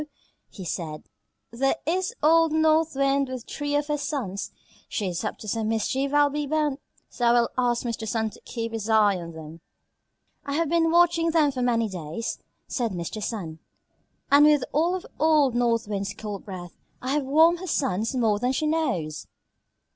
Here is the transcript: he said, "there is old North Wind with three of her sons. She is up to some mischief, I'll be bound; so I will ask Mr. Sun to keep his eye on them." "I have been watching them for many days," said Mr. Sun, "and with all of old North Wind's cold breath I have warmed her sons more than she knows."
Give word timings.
he 0.49 0.65
said, 0.65 1.03
"there 1.51 1.75
is 1.85 2.11
old 2.23 2.51
North 2.51 2.95
Wind 2.95 3.29
with 3.29 3.45
three 3.47 3.75
of 3.75 3.85
her 3.85 3.99
sons. 3.99 4.49
She 4.89 5.07
is 5.09 5.23
up 5.23 5.37
to 5.37 5.47
some 5.47 5.69
mischief, 5.69 6.11
I'll 6.11 6.31
be 6.31 6.47
bound; 6.47 6.79
so 7.07 7.25
I 7.27 7.31
will 7.33 7.49
ask 7.55 7.85
Mr. 7.85 8.07
Sun 8.07 8.31
to 8.31 8.41
keep 8.41 8.71
his 8.73 8.89
eye 8.89 9.17
on 9.17 9.33
them." 9.33 9.61
"I 10.43 10.53
have 10.53 10.69
been 10.69 10.89
watching 10.89 11.29
them 11.29 11.51
for 11.51 11.61
many 11.61 11.87
days," 11.87 12.39
said 12.67 12.93
Mr. 12.93 13.21
Sun, 13.21 13.59
"and 14.31 14.47
with 14.47 14.63
all 14.71 14.95
of 14.95 15.05
old 15.19 15.53
North 15.53 15.87
Wind's 15.87 16.15
cold 16.17 16.45
breath 16.45 16.73
I 16.99 17.11
have 17.11 17.23
warmed 17.23 17.59
her 17.59 17.67
sons 17.67 18.15
more 18.15 18.39
than 18.39 18.53
she 18.53 18.65
knows." 18.65 19.27